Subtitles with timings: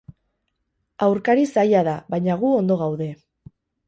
[1.07, 3.09] Aurkari zaila da, baina gu ondo gaude.